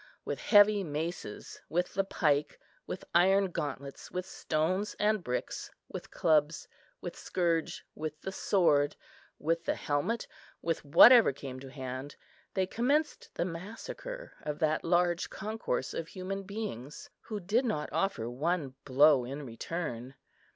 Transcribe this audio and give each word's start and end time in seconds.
With 0.25 0.39
heavy 0.41 0.83
maces, 0.83 1.61
with 1.69 1.93
the 1.93 2.03
pike, 2.03 2.59
with 2.87 3.05
iron 3.13 3.51
gauntlets, 3.51 4.09
with 4.09 4.25
stones 4.25 4.95
and 4.99 5.23
bricks, 5.23 5.69
with 5.89 6.09
clubs, 6.09 6.67
with 7.01 7.15
scourge, 7.15 7.85
with 7.93 8.19
the 8.21 8.31
sword, 8.31 8.95
with 9.37 9.63
the 9.65 9.75
helmet, 9.75 10.25
with 10.59 10.83
whatever 10.83 11.31
came 11.31 11.59
to 11.59 11.69
hand, 11.69 12.15
they 12.55 12.65
commenced 12.65 13.29
the 13.35 13.45
massacre 13.45 14.33
of 14.41 14.57
that 14.57 14.83
large 14.83 15.29
concourse 15.29 15.93
of 15.93 16.07
human 16.07 16.45
beings, 16.45 17.11
who 17.27 17.39
did 17.39 17.63
not 17.63 17.87
offer 17.93 18.27
one 18.27 18.73
blow 18.85 19.23
in 19.23 19.45
return. 19.45 20.15